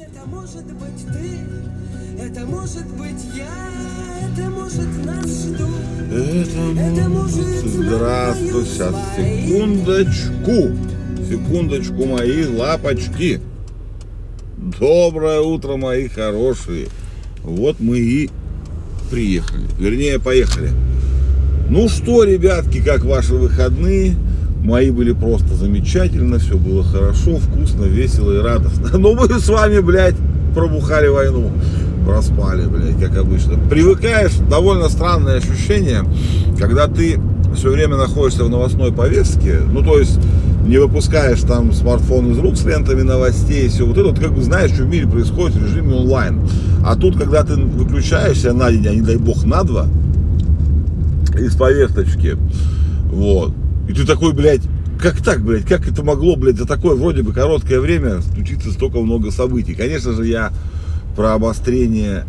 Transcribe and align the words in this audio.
Это 0.00 0.26
может 0.26 0.64
быть 0.64 1.06
ты, 1.12 2.22
это 2.22 2.46
может 2.46 2.86
быть 2.96 3.24
я, 3.36 4.28
это 4.28 4.50
может 4.50 5.04
нас 5.04 5.24
ждут. 5.24 5.68
Это 6.10 6.80
Это 6.80 7.08
может... 7.08 7.36
может 7.36 7.66
Здравствуй, 7.66 8.64
сейчас, 8.64 8.94
секундочку. 9.16 10.76
Секундочку, 11.28 12.06
мои 12.06 12.44
лапочки. 12.46 13.40
Доброе 14.56 15.40
утро, 15.40 15.76
мои 15.76 16.08
хорошие. 16.08 16.88
Вот 17.42 17.78
мы 17.78 17.98
и 17.98 18.30
приехали. 19.10 19.66
Вернее, 19.78 20.18
поехали. 20.18 20.70
Ну 21.68 21.88
что, 21.88 22.24
ребятки, 22.24 22.82
как 22.82 23.04
ваши 23.04 23.34
выходные? 23.34 24.16
Мои 24.64 24.90
были 24.90 25.12
просто 25.12 25.54
замечательно, 25.54 26.38
все 26.38 26.56
было 26.56 26.82
хорошо, 26.82 27.36
вкусно, 27.36 27.84
весело 27.84 28.32
и 28.32 28.38
радостно. 28.38 28.88
Но 28.98 29.12
мы 29.12 29.28
с 29.28 29.46
вами, 29.46 29.80
блядь, 29.80 30.14
пробухали 30.54 31.08
войну. 31.08 31.50
Проспали, 32.06 32.66
блядь, 32.66 32.98
как 32.98 33.18
обычно. 33.18 33.58
Привыкаешь, 33.68 34.32
довольно 34.48 34.88
странное 34.88 35.36
ощущение, 35.36 36.04
когда 36.58 36.88
ты 36.88 37.20
все 37.54 37.72
время 37.72 37.96
находишься 37.96 38.44
в 38.44 38.48
новостной 38.48 38.90
повестке, 38.90 39.58
ну 39.70 39.82
то 39.82 39.98
есть 39.98 40.18
не 40.66 40.78
выпускаешь 40.78 41.40
там 41.40 41.70
смартфон 41.74 42.32
из 42.32 42.38
рук 42.38 42.56
с 42.56 42.64
лентами 42.64 43.02
новостей, 43.02 43.68
все 43.68 43.84
вот 43.84 43.98
это, 43.98 44.08
вот 44.08 44.18
как 44.18 44.32
бы 44.32 44.42
знаешь, 44.42 44.70
что 44.70 44.84
в 44.84 44.88
мире 44.88 45.06
происходит 45.06 45.56
в 45.56 45.62
режиме 45.62 45.94
онлайн. 45.94 46.40
А 46.82 46.96
тут, 46.96 47.18
когда 47.18 47.44
ты 47.44 47.56
выключаешься 47.56 48.54
на 48.54 48.70
день, 48.72 48.86
а 48.86 48.94
не 48.94 49.02
дай 49.02 49.16
бог 49.16 49.44
на 49.44 49.62
два, 49.62 49.86
из 51.38 51.54
повесточки, 51.54 52.38
вот, 53.12 53.52
и 53.88 53.92
ты 53.92 54.06
такой, 54.06 54.32
блядь, 54.32 54.62
как 55.00 55.22
так, 55.22 55.42
блядь, 55.42 55.66
как 55.66 55.88
это 55.88 56.02
могло, 56.02 56.36
блядь, 56.36 56.56
за 56.56 56.66
такое 56.66 56.96
вроде 56.96 57.22
бы 57.22 57.32
короткое 57.32 57.80
время 57.80 58.20
случиться 58.22 58.70
столько 58.72 59.00
много 59.00 59.30
событий? 59.30 59.74
Конечно 59.74 60.12
же, 60.12 60.26
я 60.26 60.52
про 61.16 61.34
обострение 61.34 62.24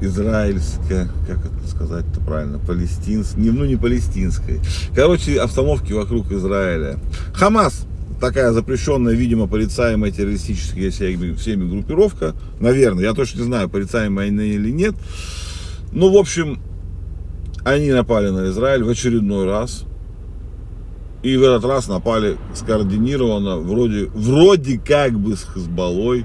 израильское, 0.00 1.08
как 1.26 1.38
это 1.38 1.68
сказать-то 1.68 2.20
правильно, 2.20 2.58
палестинской, 2.58 3.42
не, 3.42 3.50
ну 3.50 3.64
не 3.64 3.76
палестинской. 3.76 4.60
Короче, 4.94 5.40
обстановки 5.40 5.92
вокруг 5.92 6.30
Израиля. 6.30 6.98
Хамас, 7.32 7.86
такая 8.20 8.52
запрещенная, 8.52 9.14
видимо, 9.14 9.46
порицаемая 9.46 10.10
террористическая 10.10 10.90
всеми 10.90 11.68
группировка, 11.68 12.34
наверное, 12.60 13.04
я 13.04 13.14
точно 13.14 13.38
не 13.38 13.44
знаю, 13.44 13.68
порицаемая 13.68 14.28
она 14.28 14.42
или 14.42 14.70
нет. 14.70 14.94
Ну, 15.92 16.12
в 16.12 16.16
общем, 16.16 16.60
они 17.64 17.90
напали 17.90 18.28
на 18.28 18.50
Израиль 18.50 18.84
в 18.84 18.88
очередной 18.88 19.46
раз. 19.46 19.84
И 21.22 21.36
в 21.36 21.42
этот 21.42 21.64
раз 21.64 21.88
напали 21.88 22.36
скоординированно, 22.54 23.56
вроде, 23.56 24.06
вроде 24.14 24.78
как 24.78 25.18
бы 25.18 25.36
с 25.36 25.46
Хизбаллой, 25.52 26.24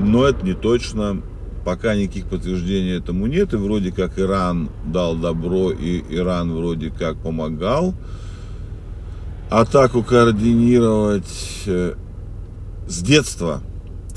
но 0.00 0.24
это 0.24 0.44
не 0.44 0.54
точно. 0.54 1.22
Пока 1.64 1.94
никаких 1.94 2.26
подтверждений 2.26 2.98
этому 2.98 3.26
нет. 3.26 3.54
И 3.54 3.56
вроде 3.56 3.90
как 3.90 4.18
Иран 4.18 4.68
дал 4.84 5.16
добро, 5.16 5.70
и 5.70 6.02
Иран 6.10 6.52
вроде 6.52 6.90
как 6.90 7.16
помогал 7.16 7.94
атаку 9.50 10.02
координировать 10.02 11.62
э, 11.66 11.94
с 12.86 13.02
детства. 13.02 13.62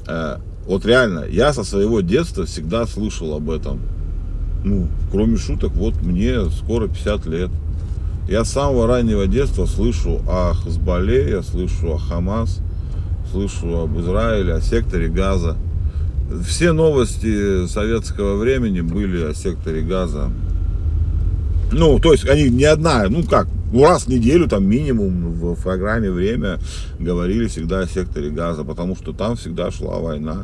Э, 0.08 0.38
вот 0.66 0.86
реально, 0.86 1.26
я 1.30 1.54
со 1.54 1.64
своего 1.64 2.02
детства 2.02 2.46
всегда 2.46 2.86
слышал 2.86 3.34
об 3.34 3.50
этом. 3.50 3.80
Ну, 4.64 4.88
кроме 5.12 5.38
шуток, 5.38 5.72
вот 5.74 6.02
мне 6.02 6.50
скоро 6.50 6.88
50 6.88 7.26
лет. 7.28 7.50
Я 8.28 8.44
с 8.44 8.52
самого 8.52 8.88
раннего 8.88 9.26
детства 9.26 9.66
слышу 9.66 10.22
о 10.28 10.54
Хазбале, 10.54 11.30
я 11.30 11.42
слышу 11.42 11.94
о 11.94 11.98
Хамас, 11.98 12.60
слышу 13.32 13.80
об 13.80 13.98
Израиле, 14.02 14.56
о 14.56 14.62
секторе 14.62 15.08
Газа. 15.08 15.56
Все 16.46 16.74
новости 16.74 17.68
советского 17.68 18.36
времени 18.36 18.82
были 18.82 19.24
о 19.24 19.34
секторе 19.34 19.82
Газа. 19.82 20.30
Ну, 21.72 22.00
то 22.00 22.12
есть 22.12 22.28
они 22.28 22.50
не 22.50 22.66
одна, 22.66 23.06
ну 23.08 23.24
как, 23.24 23.48
ну 23.72 23.86
раз 23.86 24.04
в 24.04 24.08
неделю 24.10 24.50
там 24.50 24.66
минимум 24.66 25.32
в 25.32 25.56
программе 25.62 26.12
«Время» 26.12 26.60
говорили 27.00 27.48
всегда 27.48 27.80
о 27.80 27.88
секторе 27.88 28.30
Газа, 28.30 28.66
потому 28.66 28.98
что 28.98 29.14
там 29.14 29.38
всегда 29.38 29.72
шла 29.72 30.00
война. 30.00 30.44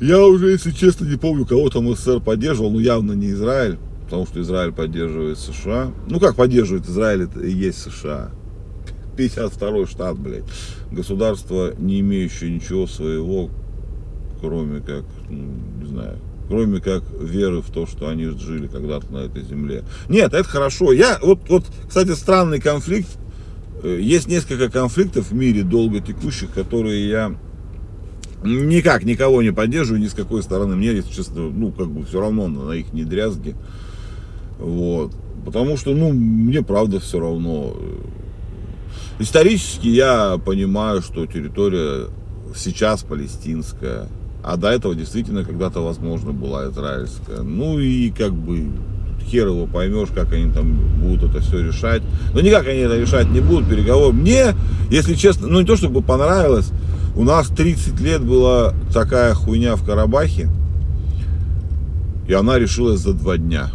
Я 0.00 0.24
уже, 0.24 0.50
если 0.50 0.72
честно, 0.72 1.04
не 1.04 1.16
помню, 1.16 1.46
кого 1.46 1.68
там 1.70 1.94
СССР 1.94 2.18
поддерживал, 2.20 2.70
но 2.70 2.80
явно 2.80 3.12
не 3.12 3.30
Израиль, 3.30 3.78
потому 4.10 4.26
что 4.26 4.40
Израиль 4.40 4.72
поддерживает 4.72 5.38
США. 5.38 5.92
Ну 6.08 6.18
как 6.18 6.34
поддерживает 6.34 6.88
Израиль, 6.88 7.22
это 7.22 7.38
и 7.40 7.52
есть 7.52 7.78
США. 7.78 8.32
52 9.16 9.86
штат, 9.86 10.18
блядь. 10.18 10.42
Государство, 10.90 11.72
не 11.78 12.00
имеющее 12.00 12.50
ничего 12.50 12.88
своего, 12.88 13.50
кроме 14.40 14.80
как, 14.80 15.04
ну, 15.28 15.52
не 15.80 15.86
знаю, 15.86 16.18
кроме 16.48 16.80
как 16.80 17.04
веры 17.20 17.62
в 17.62 17.70
то, 17.70 17.86
что 17.86 18.08
они 18.08 18.24
жили 18.26 18.66
когда-то 18.66 19.12
на 19.12 19.18
этой 19.18 19.44
земле. 19.44 19.84
Нет, 20.08 20.34
это 20.34 20.48
хорошо. 20.48 20.92
Я, 20.92 21.20
вот, 21.22 21.48
вот, 21.48 21.66
кстати, 21.86 22.10
странный 22.10 22.60
конфликт. 22.60 23.10
Э, 23.84 23.96
Есть 24.00 24.26
несколько 24.26 24.68
конфликтов 24.70 25.30
в 25.30 25.34
мире 25.34 25.62
долго 25.62 26.00
текущих, 26.00 26.50
которые 26.52 27.08
я 27.08 27.36
никак 28.42 29.04
никого 29.04 29.42
не 29.42 29.52
поддерживаю, 29.52 30.02
ни 30.02 30.08
с 30.08 30.14
какой 30.14 30.42
стороны. 30.42 30.74
Мне, 30.74 30.88
если 30.94 31.12
честно, 31.12 31.42
ну, 31.42 31.70
как 31.70 31.88
бы 31.88 32.04
все 32.04 32.20
равно 32.20 32.48
на 32.48 32.72
их 32.72 32.92
не 32.92 33.04
дрязги. 33.04 33.54
Вот. 34.60 35.12
Потому 35.44 35.76
что, 35.76 35.94
ну, 35.94 36.12
мне 36.12 36.62
правда 36.62 37.00
все 37.00 37.18
равно. 37.18 37.74
Исторически 39.18 39.88
я 39.88 40.38
понимаю, 40.44 41.02
что 41.02 41.26
территория 41.26 42.06
сейчас 42.54 43.02
палестинская, 43.02 44.08
а 44.42 44.56
до 44.56 44.68
этого 44.68 44.94
действительно 44.94 45.44
когда-то, 45.44 45.80
возможно, 45.80 46.32
была 46.32 46.68
израильская. 46.68 47.42
Ну 47.42 47.78
и 47.78 48.10
как 48.10 48.32
бы 48.32 48.68
хер 49.26 49.48
его 49.48 49.66
поймешь, 49.66 50.08
как 50.14 50.32
они 50.32 50.52
там 50.52 50.78
будут 51.00 51.30
это 51.30 51.40
все 51.40 51.62
решать. 51.62 52.02
Но 52.32 52.40
никак 52.40 52.66
они 52.66 52.80
это 52.80 52.98
решать 52.98 53.30
не 53.30 53.40
будут, 53.40 53.68
переговоры. 53.68 54.12
Мне, 54.12 54.54
если 54.90 55.14
честно, 55.14 55.48
ну 55.48 55.60
не 55.60 55.66
то 55.66 55.76
чтобы 55.76 56.02
понравилось, 56.02 56.70
у 57.14 57.24
нас 57.24 57.48
30 57.48 58.00
лет 58.00 58.22
была 58.22 58.74
такая 58.92 59.34
хуйня 59.34 59.76
в 59.76 59.84
Карабахе, 59.84 60.48
и 62.26 62.32
она 62.32 62.58
решилась 62.58 63.00
за 63.00 63.12
два 63.12 63.36
дня. 63.36 63.70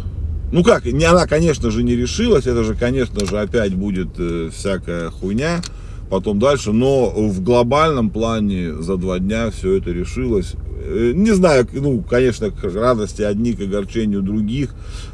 Ну 0.52 0.62
как, 0.62 0.84
не 0.84 1.04
она, 1.04 1.26
конечно 1.26 1.70
же, 1.70 1.82
не 1.82 1.96
решилась, 1.96 2.46
это 2.46 2.62
же, 2.62 2.74
конечно 2.74 3.26
же, 3.26 3.38
опять 3.38 3.74
будет 3.74 4.10
э, 4.18 4.50
всякая 4.52 5.10
хуйня 5.10 5.60
потом 6.08 6.38
дальше, 6.38 6.72
но 6.72 7.10
в 7.10 7.42
глобальном 7.42 8.10
плане 8.10 8.74
за 8.74 8.96
два 8.96 9.18
дня 9.18 9.50
все 9.50 9.78
это 9.78 9.90
решилось. 9.90 10.54
Э, 10.84 11.12
Не 11.14 11.32
знаю, 11.34 11.66
ну, 11.72 12.00
конечно, 12.02 12.50
к 12.50 12.62
радости 12.62 13.22
одних, 13.22 13.58
к 13.58 13.62
огорчению 13.62 14.22
других, 14.22 14.70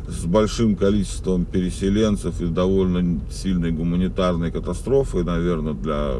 с 0.06 0.24
большим 0.24 0.76
количеством 0.76 1.44
переселенцев 1.46 2.40
и 2.40 2.46
довольно 2.46 3.20
сильной 3.30 3.70
гуманитарной 3.70 4.50
катастрофой, 4.50 5.24
наверное, 5.24 5.72
для 5.72 6.16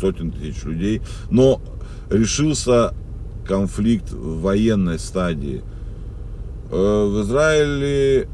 сотен 0.00 0.32
тысяч 0.32 0.64
людей. 0.64 1.02
Но 1.30 1.60
решился 2.10 2.94
конфликт 3.46 4.10
в 4.10 4.40
военной 4.40 4.98
стадии. 4.98 5.62
Э, 6.72 7.06
В 7.08 7.22
Израиле, 7.22 8.28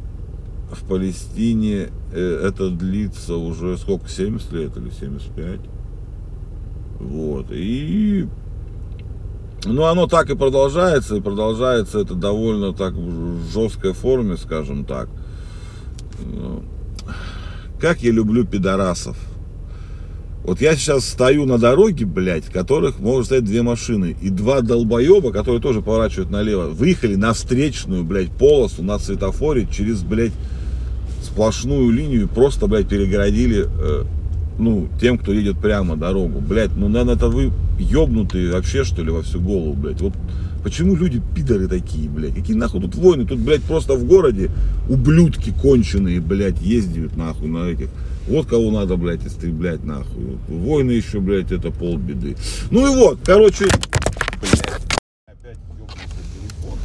в 0.73 0.85
Палестине 0.89 1.91
э, 2.13 2.43
это 2.47 2.71
длится 2.71 3.37
уже 3.37 3.77
сколько, 3.77 4.09
70 4.09 4.53
лет 4.53 4.77
или 4.77 4.91
75? 4.91 5.61
Вот. 6.99 7.47
И 7.51 8.27
ну, 9.65 9.85
оно 9.85 10.07
так 10.07 10.31
и 10.31 10.35
продолжается, 10.35 11.17
и 11.17 11.21
продолжается 11.21 12.01
это 12.01 12.15
довольно 12.15 12.73
так 12.73 12.95
в 12.95 13.53
жесткой 13.53 13.93
форме, 13.93 14.37
скажем 14.37 14.85
так. 14.85 15.09
Ну, 16.25 16.65
Как 17.81 18.03
я 18.03 18.11
люблю 18.11 18.45
пидорасов. 18.45 19.17
Вот 20.45 20.61
я 20.61 20.75
сейчас 20.75 21.05
стою 21.05 21.47
на 21.47 21.59
дороге, 21.59 22.05
блядь, 22.05 22.47
которых 22.47 22.99
может 22.99 23.27
стоять 23.27 23.45
две 23.45 23.63
машины. 23.63 24.17
И 24.21 24.29
два 24.29 24.61
долбоеба, 24.61 25.31
которые 25.31 25.61
тоже 25.61 25.83
поворачивают 25.83 26.31
налево, 26.31 26.67
выехали 26.67 27.15
на 27.15 27.33
встречную, 27.33 28.03
блядь, 28.03 28.33
полосу 28.33 28.83
на 28.83 28.99
светофоре 28.99 29.69
через, 29.71 30.03
блядь, 30.03 30.33
сплошную 31.25 31.91
линию 31.91 32.29
просто, 32.29 32.67
блядь, 32.67 32.89
перегородили, 32.89 33.67
э, 33.67 34.05
ну, 34.59 34.89
тем, 35.01 35.19
кто 35.19 35.33
едет 35.33 35.59
прямо 35.59 35.97
дорогу. 35.97 36.41
Блядь, 36.41 36.77
ну, 36.77 36.89
наверное, 36.89 37.15
это 37.15 37.29
вы 37.29 37.53
ебнутые 37.79 38.53
вообще, 38.53 38.85
что 38.85 39.03
ли, 39.03 39.11
во 39.11 39.23
всю 39.23 39.41
голову, 39.41 39.75
блядь. 39.75 40.01
Вот 40.01 40.13
почему 40.63 40.95
люди 40.95 41.21
пидоры 41.35 41.69
такие, 41.69 42.09
блядь? 42.09 42.35
Какие 42.35 42.57
нахуй 42.57 42.81
тут 42.81 42.95
войны? 42.95 43.27
Тут, 43.27 43.41
блядь, 43.41 43.63
просто 43.63 43.95
в 43.95 44.05
городе 44.05 44.51
ублюдки 44.89 45.53
конченые, 45.61 46.21
блядь, 46.21 46.61
ездят 46.61 47.17
нахуй 47.17 47.49
на 47.49 47.69
этих. 47.69 47.89
Вот 48.29 48.47
кого 48.47 48.71
надо, 48.71 48.97
блядь, 48.97 49.27
истреблять 49.27 49.85
нахуй. 49.85 50.39
Войны 50.49 50.93
еще, 50.93 51.21
блядь, 51.21 51.51
это 51.51 51.71
полбеды. 51.71 52.37
Ну 52.71 52.87
и 52.87 52.97
вот, 52.97 53.19
короче, 53.25 53.65
блядь. 54.41 54.81
Опять 55.27 55.59
ёбнулся 55.69 55.97
телефон. 56.35 56.79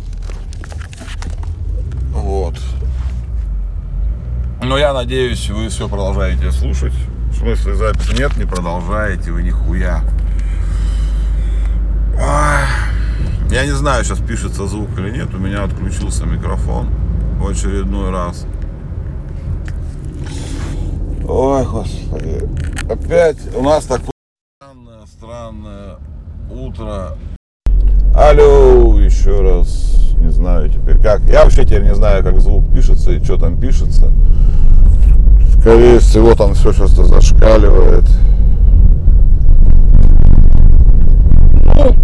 Вот. 2.13 2.55
Но 4.67 4.77
я 4.77 4.91
надеюсь, 4.91 5.49
вы 5.49 5.69
все 5.69 5.87
продолжаете 5.87 6.51
слушать. 6.51 6.91
В 7.31 7.37
смысле, 7.37 7.75
записи 7.75 8.19
нет, 8.19 8.35
не 8.35 8.43
продолжаете 8.43 9.31
вы 9.31 9.41
нихуя. 9.41 10.03
Я 13.49 13.65
не 13.65 13.71
знаю, 13.71 14.03
сейчас 14.03 14.19
пишется 14.19 14.67
звук 14.67 14.89
или 14.99 15.09
нет. 15.09 15.33
У 15.33 15.37
меня 15.37 15.63
отключился 15.63 16.25
микрофон 16.25 16.89
в 17.39 17.47
очередной 17.47 18.11
раз. 18.11 18.45
Ой, 21.25 21.65
господи. 21.65 22.41
Опять 22.91 23.55
у 23.55 23.63
нас 23.63 23.85
такое 23.85 24.11
странное, 24.59 25.05
странное 25.05 25.95
утро. 26.51 27.17
Алло, 28.13 28.99
еще 28.99 29.39
раз. 29.39 29.96
Знаю 30.37 30.69
теперь 30.69 30.99
как. 30.99 31.21
Я 31.21 31.43
вообще 31.43 31.63
теперь 31.65 31.81
не 31.81 31.95
знаю, 31.95 32.23
как 32.23 32.39
звук 32.39 32.63
пишется 32.71 33.09
и 33.09 33.23
что 33.23 33.37
там 33.37 33.57
пишется. 33.57 34.11
Скорее 35.59 35.97
всего, 35.97 36.35
там 36.35 36.53
все 36.53 36.71
сейчас 36.73 36.91
зашкаливает. 36.91 38.03
Ну, 41.63 41.95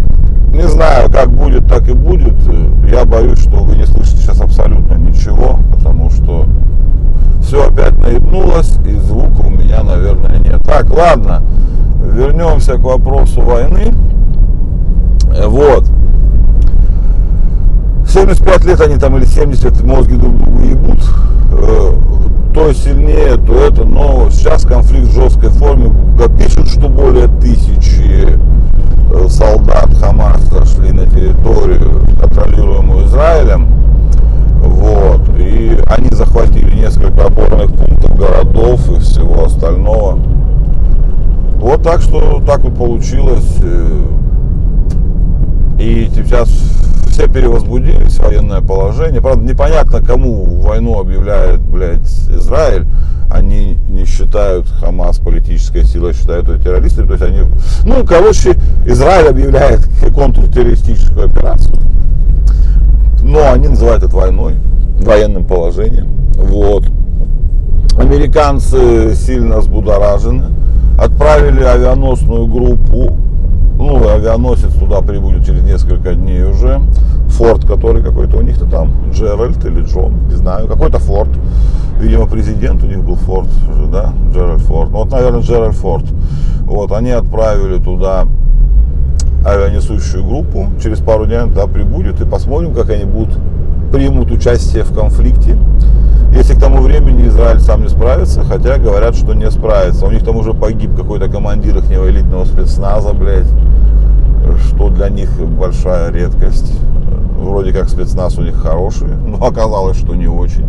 не 0.52 0.68
знаю, 0.68 1.12
как 1.12 1.30
будет, 1.30 1.68
так 1.68 1.88
и 1.88 1.94
будет. 1.94 2.34
Я 2.90 3.06
боюсь, 3.06 3.38
что 3.38 3.58
вы 3.58 3.76
не 3.76 3.86
слышите 3.86 4.18
сейчас 4.18 4.42
абсолютно 4.42 4.96
ничего, 4.96 5.60
потому 5.72 6.10
что 6.10 6.48
все 7.44 7.68
опять 7.68 7.96
наебнулось, 8.00 8.80
и 8.88 8.96
звука 8.96 9.42
у 9.46 9.52
меня, 9.52 9.84
наверное, 9.84 10.40
нет. 10.40 10.60
Так, 10.64 10.90
ладно, 10.90 11.44
вернемся 12.04 12.80
к 12.80 12.82
вопросу 12.82 13.42
войны. 13.42 13.94
Вот. 15.46 15.93
75 18.24 18.66
лет 18.66 18.80
они 18.80 18.96
там 18.96 19.18
или 19.18 19.26
70 19.26 19.84
мозги 19.84 20.16
друг 20.16 20.38
другу 20.38 20.62
ебут. 20.62 21.00
Э, 21.52 21.94
то 22.54 22.72
сильнее, 22.74 23.36
то 23.36 23.54
это. 23.54 23.84
Но 23.84 24.30
сейчас 24.32 24.64
конфликт 24.64 25.08
в 25.08 25.14
жесткой 25.14 25.50
форме. 25.50 25.92
Пишут, 26.38 26.70
что 26.70 26.88
более 26.88 27.28
тысячи 27.42 28.30
э, 28.30 29.28
солдат 29.28 29.90
Хамас 30.00 30.42
зашли 30.44 30.94
на 30.94 31.06
территорию, 31.06 32.02
контролируемую 32.22 33.08
Израилем. 33.08 33.68
Вот. 34.62 35.22
И 35.38 35.78
они 35.88 36.10
захватили 36.12 36.74
несколько 36.76 37.26
опорных 37.26 37.74
пунктов, 37.74 38.18
городов 38.18 38.90
и 38.90 39.02
всего 39.02 39.44
остального. 39.44 40.18
Вот 41.58 41.84
так 41.84 42.02
что 42.02 42.42
так 42.48 42.62
вот 42.62 42.78
получилось. 42.78 43.58
Э, 43.62 44.02
и 45.78 46.10
сейчас 46.16 46.83
все 47.14 47.28
перевозбудились, 47.28 48.18
военное 48.18 48.62
положение. 48.62 49.22
Правда, 49.22 49.44
непонятно, 49.44 50.02
кому 50.02 50.46
войну 50.62 51.00
объявляет, 51.00 51.60
блядь, 51.62 52.10
Израиль. 52.30 52.88
Они 53.30 53.78
не 53.88 54.06
считают 54.06 54.68
Хамас 54.80 55.20
политической 55.20 55.84
силой, 55.84 56.14
считают 56.14 56.48
ее 56.50 56.58
террористами. 56.58 57.06
То 57.06 57.14
есть 57.14 57.24
они, 57.24 57.42
ну, 57.86 58.04
короче, 58.04 58.56
Израиль 58.86 59.28
объявляет 59.28 59.88
контртеррористическую 60.16 61.28
операцию. 61.28 61.78
Но 63.22 63.52
они 63.52 63.68
называют 63.68 64.04
это 64.04 64.16
войной, 64.16 64.56
военным 65.00 65.46
положением. 65.46 66.08
Вот. 66.36 66.86
Американцы 67.98 69.14
сильно 69.16 69.60
взбудоражены. 69.60 70.46
Отправили 71.00 71.64
авианосную 71.64 72.48
группу 72.48 73.18
ну, 73.84 74.10
авианосец 74.10 74.74
туда 74.74 75.02
прибудет 75.02 75.46
через 75.46 75.64
несколько 75.64 76.16
дней 76.16 76.44
уже. 76.44 76.82
Форд, 77.30 77.66
который 77.66 78.04
какой-то 78.04 78.38
у 78.38 78.42
них-то 78.42 78.66
там, 78.66 78.92
Джеральд 79.12 79.64
или 79.66 79.82
Джон, 79.82 80.28
не 80.28 80.36
знаю, 80.36 80.68
какой-то 80.68 81.00
Форд. 81.00 81.30
Видимо, 82.00 82.28
президент 82.28 82.84
у 82.84 82.88
них 82.88 83.04
был 83.04 83.16
Форд, 83.16 83.50
да, 83.92 84.14
Джеральд 84.32 84.62
Форд. 84.62 84.92
Ну, 84.92 84.98
вот, 85.00 85.12
наверное, 85.12 85.42
Джеральд 85.42 85.76
Форд. 85.76 86.06
Вот, 86.62 86.92
они 86.92 87.12
отправили 87.12 87.80
туда 87.80 88.26
авианесущую 89.46 90.24
группу. 90.24 90.70
Через 90.82 91.00
пару 91.00 91.26
дней 91.26 91.42
туда 91.42 91.68
прибудет 91.68 92.22
и 92.22 92.26
посмотрим, 92.26 92.74
как 92.74 92.90
они 92.90 93.04
будут 93.04 93.38
примут 93.92 94.32
участие 94.32 94.84
в 94.84 94.94
конфликте. 94.94 95.58
Если 96.36 96.56
к 96.56 96.60
тому 96.60 96.82
времени 96.82 97.28
Израиль 97.28 97.60
сам 97.60 97.84
не 97.84 97.90
справится, 97.90 98.44
хотя 98.44 98.78
говорят, 98.78 99.16
что 99.16 99.34
не 99.34 99.50
справится. 99.52 100.06
У 100.06 100.12
них 100.12 100.24
там 100.26 100.36
уже 100.36 100.54
погиб 100.54 100.96
какой-то 100.96 101.30
командир 101.30 101.78
их 101.78 101.92
элитного 101.92 102.46
спецназа, 102.46 103.14
блядь, 103.14 103.50
что 104.66 104.90
для 104.90 105.10
них 105.10 105.30
большая 105.40 106.12
редкость. 106.12 106.74
Вроде 107.38 107.72
как 107.72 107.88
спецназ 107.88 108.38
у 108.38 108.42
них 108.42 108.56
хороший, 108.56 109.10
но 109.10 109.38
оказалось, 109.46 109.98
что 109.98 110.16
не 110.16 110.28
очень. 110.28 110.66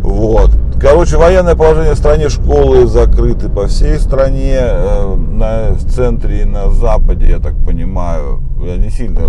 Вот. 0.00 0.50
Короче, 0.80 1.16
военное 1.16 1.54
положение 1.54 1.94
в 1.94 1.98
стране, 1.98 2.28
школы 2.28 2.86
закрыты 2.86 3.48
по 3.48 3.66
всей 3.66 3.98
стране, 3.98 4.58
э, 4.58 5.16
на, 5.16 5.74
в 5.74 5.84
центре 5.84 6.42
и 6.42 6.44
на 6.44 6.70
западе, 6.70 7.28
я 7.28 7.38
так 7.38 7.54
понимаю, 7.64 8.40
я 8.64 8.76
не 8.76 8.90
сильно 8.90 9.20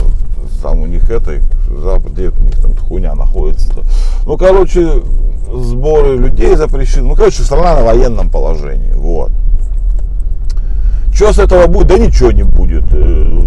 там 0.64 0.80
у 0.80 0.86
них 0.86 1.12
этой, 1.12 1.42
западе 1.82 2.32
у 2.40 2.44
них 2.44 2.56
там 2.62 2.76
хуйня 2.78 3.14
находится. 3.16 3.70
Ну, 4.26 4.38
короче, 4.38 5.02
сборы 5.54 6.18
людей 6.18 6.56
запрещены. 6.56 7.08
Ну, 7.10 7.16
короче, 7.16 7.44
страна 7.44 7.76
на 7.76 7.84
военном 7.84 8.30
положении. 8.30 8.94
Вот. 8.94 9.32
Что 11.14 11.32
с 11.32 11.40
этого 11.40 11.68
будет? 11.68 11.88
Да 11.88 11.98
ничего 11.98 12.32
не 12.32 12.44
будет. 12.44 12.86
Э, 12.92 13.42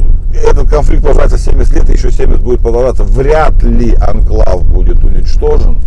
этот 0.49 0.69
конфликт 0.71 1.03
продолжается 1.03 1.39
70 1.39 1.75
лет, 1.75 1.91
и 1.91 1.95
еще 1.95 2.11
70 2.11 2.43
будет 2.43 2.61
продолжаться. 2.61 3.03
Вряд 3.05 3.63
ли 3.63 3.95
анклав 3.95 4.67
будет 4.69 5.03
уничтожен. 5.03 5.81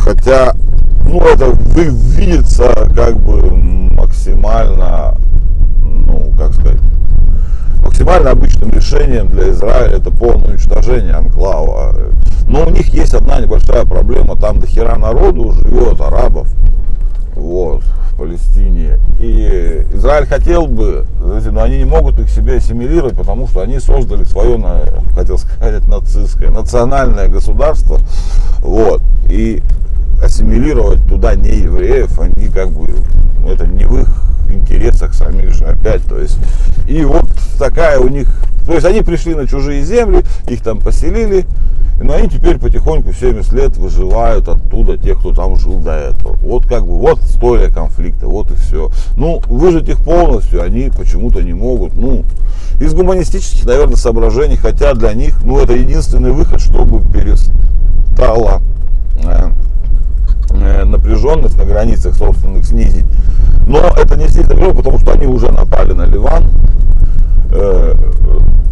Хотя, 0.00 0.54
ну, 1.04 1.20
это 1.20 1.52
видится 1.76 2.90
как 2.94 3.18
бы 3.18 3.50
максимально, 3.94 5.14
ну, 5.82 6.32
как 6.38 6.54
сказать, 6.54 6.80
максимально 7.82 8.30
обычным 8.30 8.70
решением 8.70 9.28
для 9.28 9.50
Израиля 9.50 9.96
это 9.98 10.10
полное 10.10 10.50
уничтожение 10.50 11.12
анклава. 11.12 11.94
Но 12.48 12.66
у 12.66 12.70
них 12.70 12.92
есть 12.94 13.12
одна 13.12 13.40
небольшая 13.40 13.84
проблема, 13.84 14.34
там 14.34 14.58
до 14.58 14.66
хера 14.66 14.96
народу 14.96 15.52
живет, 15.52 16.00
арабов, 16.00 16.48
вот, 17.34 17.82
в 17.82 18.18
Палестине. 18.18 18.98
И 19.20 19.86
Израиль 19.92 20.26
хотел 20.26 20.66
бы, 20.66 21.06
но 21.20 21.62
они 21.62 21.78
не 21.78 21.84
могут 21.84 22.18
их 22.18 22.30
себе 22.30 22.56
ассимилировать, 22.56 23.14
потому 23.14 23.46
что 23.48 23.60
они 23.60 23.78
создали 23.78 24.24
свое, 24.24 24.58
хотел 25.14 25.36
сказать, 25.36 25.86
нацистское, 25.86 26.50
национальное 26.50 27.28
государство, 27.28 27.98
вот, 28.60 29.02
и 29.30 29.62
ассимилировать 30.22 31.06
туда 31.06 31.34
не 31.34 31.50
евреев, 31.50 32.18
они 32.18 32.48
как 32.48 32.70
бы, 32.70 32.88
это 33.46 33.66
не 33.66 33.84
в 33.84 34.00
их 34.00 34.08
интересах 34.50 35.12
самих 35.12 35.52
же 35.52 35.66
опять, 35.66 36.02
то 36.08 36.18
есть, 36.18 36.38
и 36.88 37.04
вот 37.04 37.26
такая 37.58 37.98
у 38.00 38.08
них, 38.08 38.26
то 38.64 38.72
есть 38.72 38.86
они 38.86 39.02
пришли 39.02 39.34
на 39.34 39.46
чужие 39.46 39.84
земли, 39.84 40.24
их 40.48 40.62
там 40.62 40.80
поселили, 40.80 41.44
но 42.00 42.14
они 42.14 42.28
теперь 42.28 42.58
потихоньку 42.58 43.12
70 43.12 43.52
лет 43.52 43.76
выживают 43.76 44.48
оттуда 44.48 44.96
тех, 44.96 45.18
кто 45.18 45.34
там 45.34 45.56
жил 45.56 45.80
до 45.80 45.92
этого. 45.92 46.36
Вот 46.42 46.66
как 46.66 46.86
бы, 46.86 46.98
вот 46.98 47.18
история 47.24 47.70
конфликта, 47.70 48.26
вот 48.26 48.50
и 48.50 48.54
все. 48.54 48.90
Ну, 49.16 49.42
выжить 49.48 49.88
их 49.88 49.98
полностью 49.98 50.62
они 50.62 50.90
почему-то 50.96 51.42
не 51.42 51.54
могут. 51.54 51.94
Ну, 51.96 52.24
из 52.80 52.94
гуманистических, 52.94 53.66
наверное, 53.66 53.96
соображений, 53.96 54.56
хотя 54.56 54.94
для 54.94 55.12
них, 55.12 55.42
ну, 55.42 55.58
это 55.58 55.72
единственный 55.72 56.30
выход, 56.30 56.60
чтобы 56.60 57.00
перестала 57.10 58.62
э, 59.24 59.50
э, 60.52 60.84
напряженность 60.84 61.56
на 61.56 61.64
границах 61.64 62.14
собственных 62.14 62.64
снизить. 62.64 63.04
Но 63.66 63.80
это 63.80 64.16
не 64.16 64.28
сильно 64.28 64.54
потому 64.72 64.98
что 64.98 65.12
они 65.12 65.26
уже 65.26 65.50
напали 65.50 65.92
на 65.92 66.06
Ливан. 66.06 66.44
Э, 67.50 67.94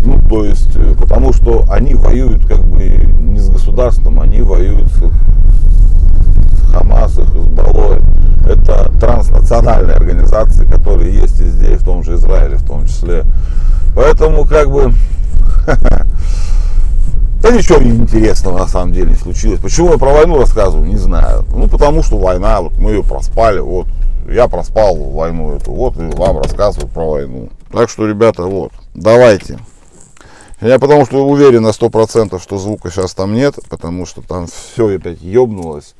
ну, 0.05 0.21
то 0.29 0.45
есть, 0.45 0.71
э, 0.77 0.95
потому 0.99 1.33
что 1.33 1.65
они 1.69 1.95
воюют 1.95 2.47
как 2.47 2.66
государством, 3.77 4.21
они 4.21 4.41
воюют 4.41 4.89
с 4.89 4.97
с 7.09 7.17
Хизбаллой. 7.17 8.01
Это 8.47 8.91
транснациональные 8.99 9.97
организации, 9.97 10.65
которые 10.65 11.15
есть 11.15 11.39
везде, 11.39 11.77
в 11.77 11.85
том 11.85 12.03
же 12.03 12.15
Израиле 12.15 12.57
в 12.57 12.67
том 12.67 12.87
числе. 12.87 13.25
Поэтому 13.95 14.45
как 14.45 14.71
бы 14.71 14.93
да 17.43 17.51
ничего 17.51 17.83
интересного 17.83 18.59
на 18.59 18.67
самом 18.67 18.93
деле 18.93 19.11
не 19.11 19.17
случилось. 19.17 19.61
Почему 19.61 19.93
я 19.93 19.99
про 19.99 20.13
войну 20.13 20.39
рассказываю, 20.39 20.87
не 20.87 20.97
знаю. 20.97 21.45
Ну, 21.55 21.69
потому 21.69 22.03
что 22.03 22.19
война, 22.19 22.61
вот 22.63 22.79
мы 22.79 22.93
ее 22.93 23.03
проспали, 23.03 23.61
вот 23.61 23.87
я 24.29 24.49
проспал 24.49 24.97
войну 24.97 25.55
эту, 25.55 25.73
вот 25.73 25.97
и 25.99 26.05
вам 26.17 26.39
рассказываю 26.39 26.89
про 26.89 27.11
войну. 27.11 27.51
Так 27.73 27.91
что, 27.91 28.07
ребята, 28.07 28.43
вот, 28.45 28.73
давайте. 28.95 29.59
Я 30.61 30.79
потому 30.79 31.05
что 31.05 31.27
уверен 31.27 31.63
на 31.63 31.73
сто 31.73 31.91
процентов, 31.91 32.43
что 32.43 32.57
звука 32.57 32.91
сейчас 32.91 33.15
там 33.15 33.35
нет, 33.35 33.59
потому 33.69 34.07
что 34.07 34.23
там 34.23 34.47
все 34.47 34.97
опять 34.97 35.21
ебнулось. 35.21 35.95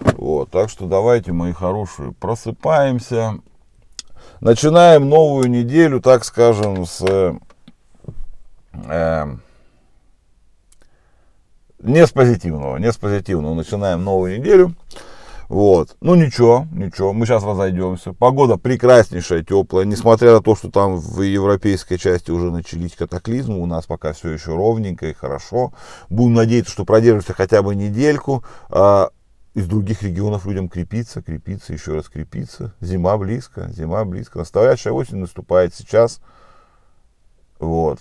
Вот, 0.00 0.50
так 0.50 0.70
что 0.70 0.86
давайте, 0.86 1.32
мои 1.32 1.52
хорошие, 1.52 2.12
просыпаемся. 2.12 3.38
Начинаем 4.40 5.08
новую 5.08 5.48
неделю, 5.50 6.00
так 6.00 6.24
скажем, 6.24 6.86
с 6.86 7.04
э, 8.72 9.36
не 11.82 12.06
с 12.06 12.10
позитивного, 12.10 12.76
не 12.76 12.92
с 12.92 12.96
позитивного. 12.96 13.54
Начинаем 13.54 14.04
новую 14.04 14.38
неделю. 14.38 14.74
Вот. 15.52 15.96
Ну 16.00 16.14
ничего, 16.14 16.66
ничего, 16.72 17.12
мы 17.12 17.26
сейчас 17.26 17.44
разойдемся. 17.44 18.14
Погода 18.14 18.56
прекраснейшая, 18.56 19.44
теплая, 19.44 19.84
несмотря 19.84 20.32
на 20.32 20.40
то, 20.40 20.56
что 20.56 20.70
там 20.70 20.96
в 20.96 21.20
европейской 21.20 21.98
части 21.98 22.30
уже 22.30 22.50
начались 22.50 22.96
катаклизмы, 22.96 23.60
у 23.60 23.66
нас 23.66 23.84
пока 23.84 24.14
все 24.14 24.30
еще 24.30 24.54
ровненько 24.54 25.08
и 25.08 25.12
хорошо. 25.12 25.74
Будем 26.08 26.32
надеяться, 26.32 26.72
что 26.72 26.86
продержимся 26.86 27.34
хотя 27.34 27.60
бы 27.60 27.74
недельку. 27.74 28.42
А 28.70 29.10
из 29.52 29.66
других 29.66 30.02
регионов 30.02 30.46
людям 30.46 30.70
крепиться, 30.70 31.20
крепиться, 31.20 31.74
еще 31.74 31.96
раз 31.96 32.08
крепиться. 32.08 32.72
Зима 32.80 33.18
близко, 33.18 33.68
зима 33.72 34.06
близко. 34.06 34.38
Настоящая 34.38 34.92
осень 34.92 35.18
наступает 35.18 35.74
сейчас. 35.74 36.22
Вот. 37.58 37.98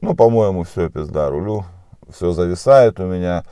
Ну, 0.00 0.14
по-моему, 0.14 0.62
все, 0.62 0.88
пизда, 0.88 1.28
рулю. 1.28 1.66
Все 2.08 2.32
зависает 2.32 2.98
у 2.98 3.02
меня. 3.02 3.44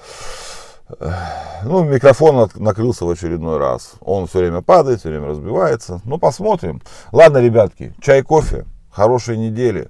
Ну, 1.63 1.85
микрофон 1.85 2.49
накрылся 2.57 3.05
в 3.05 3.11
очередной 3.11 3.59
раз. 3.59 3.93
Он 4.01 4.27
все 4.27 4.39
время 4.39 4.63
падает, 4.63 5.01
все 5.01 5.11
время 5.11 5.29
разбивается. 5.29 6.01
Ну, 6.05 6.19
посмотрим. 6.19 6.81
Ладно, 7.13 7.39
ребятки, 7.39 7.95
чай, 8.01 8.23
кофе. 8.23 8.67
Хорошей 8.91 9.37
недели. 9.37 9.89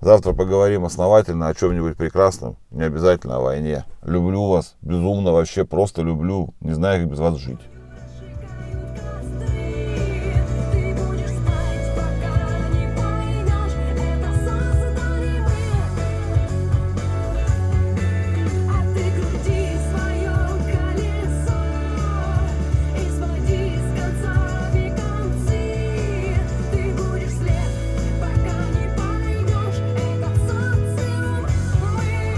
Завтра 0.00 0.32
поговорим 0.32 0.84
основательно 0.84 1.48
о 1.48 1.54
чем-нибудь 1.54 1.96
прекрасном. 1.96 2.56
Не 2.70 2.84
обязательно 2.84 3.36
о 3.36 3.40
войне. 3.40 3.84
Люблю 4.02 4.48
вас. 4.48 4.76
Безумно 4.80 5.32
вообще 5.32 5.64
просто 5.64 6.02
люблю. 6.02 6.54
Не 6.60 6.72
знаю, 6.72 7.02
как 7.02 7.10
без 7.10 7.18
вас 7.18 7.36
жить. 7.36 7.60